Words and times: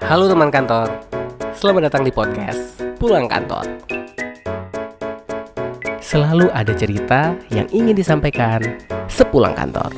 Halo 0.00 0.32
teman 0.32 0.48
kantor, 0.48 0.88
selamat 1.52 1.92
datang 1.92 2.08
di 2.08 2.12
podcast 2.14 2.80
Pulang 2.96 3.28
Kantor. 3.28 3.68
Selalu 6.00 6.48
ada 6.56 6.72
cerita 6.72 7.36
yang 7.52 7.68
ingin 7.68 7.92
disampaikan 7.92 8.64
sepulang 9.12 9.52
kantor. 9.52 9.92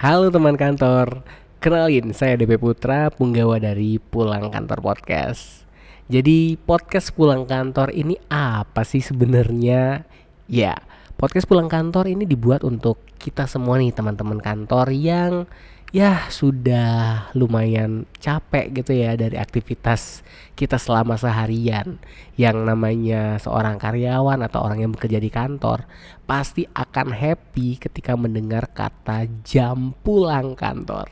Halo 0.00 0.32
teman 0.32 0.56
kantor, 0.56 1.20
kenalin 1.60 2.16
saya 2.16 2.40
DP 2.40 2.56
Putra, 2.56 3.12
punggawa 3.12 3.60
dari 3.60 4.00
Pulang 4.00 4.48
Kantor 4.48 4.80
Podcast. 4.80 5.68
Jadi 6.08 6.56
podcast 6.56 7.12
Pulang 7.12 7.44
Kantor 7.44 7.92
ini 7.92 8.16
apa 8.32 8.80
sih 8.80 9.04
sebenarnya? 9.04 10.08
Ya, 10.48 10.80
podcast 11.20 11.44
Pulang 11.44 11.68
Kantor 11.68 12.08
ini 12.08 12.24
dibuat 12.24 12.64
untuk 12.64 13.04
kita 13.20 13.44
semua 13.50 13.76
nih 13.76 13.90
teman-teman 13.90 14.38
kantor 14.38 14.94
yang 14.94 15.50
ya 15.94 16.26
sudah 16.28 17.30
lumayan 17.38 18.10
capek 18.18 18.82
gitu 18.82 18.90
ya 18.90 19.14
dari 19.14 19.38
aktivitas 19.38 20.26
kita 20.58 20.80
selama 20.80 21.14
seharian. 21.14 22.00
Yang 22.34 22.56
namanya 22.66 23.38
seorang 23.38 23.78
karyawan 23.78 24.42
atau 24.44 24.64
orang 24.66 24.82
yang 24.82 24.92
bekerja 24.92 25.22
di 25.22 25.30
kantor 25.30 25.86
pasti 26.26 26.66
akan 26.66 27.14
happy 27.14 27.78
ketika 27.78 28.18
mendengar 28.18 28.66
kata 28.70 29.30
jam 29.46 29.94
pulang 30.02 30.58
kantor. 30.58 31.06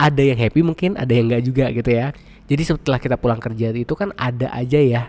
Ada 0.00 0.32
yang 0.34 0.38
happy 0.40 0.60
mungkin 0.64 0.96
ada 0.96 1.12
yang 1.12 1.30
enggak 1.30 1.44
juga 1.44 1.64
gitu 1.70 1.90
ya. 1.92 2.10
Jadi 2.50 2.62
setelah 2.66 2.98
kita 2.98 3.14
pulang 3.14 3.38
kerja 3.38 3.70
itu 3.70 3.94
kan 3.94 4.10
ada 4.18 4.50
aja 4.50 4.80
ya 4.80 5.02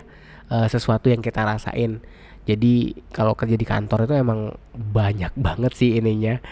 uh, 0.52 0.68
sesuatu 0.70 1.10
yang 1.10 1.24
kita 1.24 1.42
rasain. 1.42 1.98
Jadi 2.42 3.02
kalau 3.14 3.38
kerja 3.38 3.54
di 3.54 3.66
kantor 3.66 4.06
itu 4.06 4.14
emang 4.18 4.54
banyak 4.74 5.30
banget 5.38 5.72
sih 5.78 5.98
ininya 5.98 6.42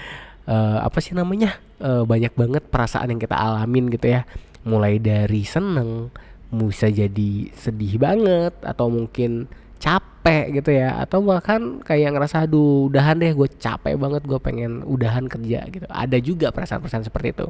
uh, 0.51 0.79
apa 0.83 0.99
sih 0.99 1.15
namanya? 1.15 1.57
Uh, 1.79 2.03
banyak 2.03 2.35
banget 2.35 2.67
perasaan 2.67 3.15
yang 3.15 3.23
kita 3.23 3.39
alamin 3.39 3.87
gitu 3.89 4.11
ya. 4.11 4.27
Mulai 4.67 4.99
dari 4.99 5.47
seneng 5.47 6.11
bisa 6.51 6.91
jadi 6.91 7.55
sedih 7.55 8.02
banget 8.02 8.52
atau 8.66 8.91
mungkin 8.91 9.47
capek 9.79 10.61
gitu 10.61 10.74
ya. 10.74 10.99
Atau 10.99 11.23
bahkan 11.23 11.79
kayak 11.80 12.19
ngerasa 12.19 12.45
aduh 12.45 12.91
udahan 12.91 13.16
deh 13.16 13.33
gue 13.33 13.49
capek 13.49 13.95
banget 13.95 14.23
gue 14.27 14.41
pengen 14.43 14.83
udahan 14.85 15.30
kerja 15.30 15.65
gitu. 15.71 15.87
Ada 15.87 16.19
juga 16.19 16.51
perasaan-perasaan 16.51 17.07
seperti 17.07 17.29
itu. 17.33 17.46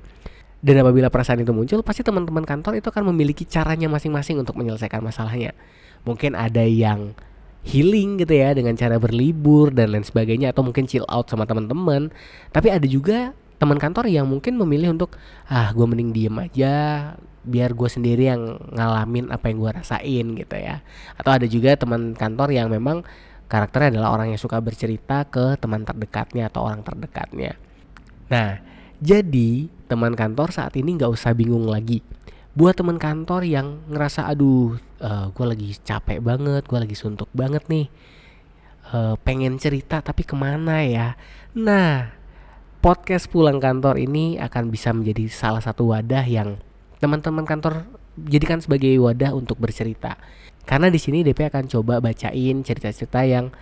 Dan 0.61 0.84
apabila 0.84 1.08
perasaan 1.08 1.41
itu 1.41 1.56
muncul 1.56 1.80
pasti 1.80 2.05
teman-teman 2.05 2.44
kantor 2.44 2.77
itu 2.77 2.92
akan 2.92 3.08
memiliki 3.08 3.48
caranya 3.48 3.89
masing-masing 3.89 4.36
untuk 4.44 4.61
menyelesaikan 4.61 5.00
masalahnya. 5.00 5.56
Mungkin 6.05 6.36
ada 6.36 6.61
yang 6.61 7.17
healing 7.61 8.20
gitu 8.20 8.33
ya 8.33 8.56
dengan 8.56 8.72
cara 8.75 8.97
berlibur 8.97 9.69
dan 9.70 9.92
lain 9.92 10.05
sebagainya 10.05 10.53
atau 10.53 10.64
mungkin 10.64 10.89
chill 10.89 11.05
out 11.08 11.28
sama 11.28 11.44
teman-teman. 11.44 12.08
Tapi 12.50 12.69
ada 12.72 12.86
juga 12.89 13.36
teman 13.61 13.77
kantor 13.77 14.08
yang 14.08 14.25
mungkin 14.25 14.56
memilih 14.56 14.97
untuk 14.97 15.20
ah 15.44 15.69
gue 15.77 15.84
mending 15.84 16.11
diem 16.17 16.36
aja 16.41 16.75
biar 17.41 17.72
gue 17.77 17.89
sendiri 17.89 18.28
yang 18.33 18.56
ngalamin 18.72 19.28
apa 19.33 19.52
yang 19.52 19.61
gue 19.61 19.70
rasain 19.77 20.27
gitu 20.36 20.56
ya. 20.56 20.80
Atau 21.17 21.30
ada 21.36 21.47
juga 21.48 21.77
teman 21.77 22.17
kantor 22.17 22.48
yang 22.56 22.72
memang 22.72 23.05
karakternya 23.50 23.98
adalah 23.98 24.17
orang 24.17 24.33
yang 24.33 24.41
suka 24.41 24.61
bercerita 24.62 25.28
ke 25.28 25.61
teman 25.61 25.84
terdekatnya 25.84 26.48
atau 26.48 26.64
orang 26.64 26.80
terdekatnya. 26.80 27.58
Nah, 28.30 28.62
jadi 29.02 29.67
teman 29.91 30.14
kantor 30.14 30.55
saat 30.55 30.77
ini 30.78 30.97
nggak 30.97 31.11
usah 31.11 31.34
bingung 31.34 31.67
lagi 31.67 32.00
buat 32.50 32.74
teman 32.74 32.98
kantor 32.98 33.47
yang 33.47 33.78
ngerasa 33.86 34.27
aduh 34.27 34.74
uh, 35.00 35.08
eh, 35.08 35.24
gue 35.32 35.46
lagi 35.48 35.68
capek 35.80 36.18
banget 36.20 36.62
gue 36.68 36.78
lagi 36.78 36.96
suntuk 36.96 37.28
banget 37.32 37.64
nih. 37.66 37.88
Uh, 38.90 39.14
pengen 39.22 39.54
cerita 39.60 40.02
tapi 40.02 40.26
ke 40.26 40.34
mana 40.34 40.82
ya? 40.84 41.14
Nah 41.56 42.12
podcast 42.80 43.28
pulang 43.28 43.60
kantor 43.60 44.00
ini 44.00 44.40
akan 44.40 44.72
bisa 44.72 44.90
menjadi 44.96 45.28
salah 45.28 45.60
satu 45.60 45.92
wadah 45.92 46.24
yang 46.24 46.56
teman-teman 46.96 47.44
kantor 47.44 47.84
jadikan 48.16 48.60
sebagai 48.60 48.92
wadah 49.00 49.36
untuk 49.36 49.60
bercerita. 49.60 50.16
Karena 50.64 50.92
di 50.92 51.00
sini 51.00 51.24
DP 51.24 51.48
akan 51.48 51.68
coba 51.68 52.00
bacain 52.00 52.60
cerita-cerita 52.60 53.24
yang 53.24 53.52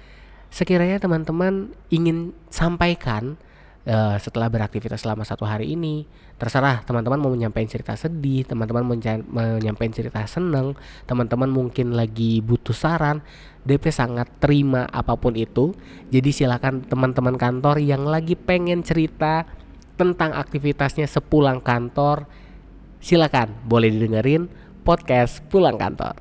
sekiranya 0.48 0.98
teman-teman 0.98 1.72
ingin 1.92 2.32
sampaikan 2.48 3.36
uh, 3.88 4.16
setelah 4.20 4.52
beraktivitas 4.52 5.02
selama 5.02 5.24
satu 5.24 5.48
hari 5.48 5.72
ini 5.72 6.04
terserah 6.36 6.84
teman-teman 6.84 7.18
mau 7.18 7.32
menyampaikan 7.32 7.66
cerita 7.66 7.96
sedih 7.96 8.46
teman-teman 8.46 8.84
menyampaikan 9.26 9.90
cerita 9.90 10.22
seneng 10.28 10.76
teman-teman 11.08 11.50
mungkin 11.50 11.96
lagi 11.96 12.44
butuh 12.44 12.76
saran 12.76 13.24
DP 13.66 13.92
sangat 13.92 14.28
terima 14.40 14.88
apa 14.88 15.12
pun 15.20 15.36
itu. 15.36 15.76
Jadi 16.08 16.32
silakan 16.32 16.88
teman-teman 16.88 17.36
kantor 17.36 17.82
yang 17.84 18.08
lagi 18.08 18.32
pengen 18.32 18.80
cerita 18.80 19.44
tentang 20.00 20.32
aktivitasnya 20.32 21.04
sepulang 21.04 21.60
kantor 21.60 22.24
silakan. 23.02 23.52
Boleh 23.68 23.92
didengerin 23.92 24.48
podcast 24.88 25.44
pulang 25.52 25.76
kantor 25.76 26.16